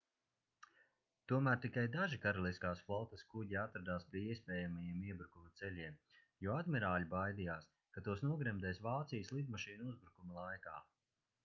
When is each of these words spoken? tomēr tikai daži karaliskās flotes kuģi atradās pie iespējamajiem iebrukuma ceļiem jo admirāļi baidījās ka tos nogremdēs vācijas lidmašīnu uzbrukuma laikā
tomēr 1.31 1.59
tikai 1.65 1.83
daži 1.95 2.17
karaliskās 2.23 2.81
flotes 2.87 3.21
kuģi 3.33 3.59
atradās 3.65 4.07
pie 4.15 4.23
iespējamajiem 4.31 5.05
iebrukuma 5.11 5.53
ceļiem 5.61 6.01
jo 6.47 6.57
admirāļi 6.63 7.11
baidījās 7.15 7.71
ka 7.99 8.05
tos 8.11 8.27
nogremdēs 8.29 8.85
vācijas 8.91 9.33
lidmašīnu 9.39 9.93
uzbrukuma 9.95 10.43
laikā 10.43 10.79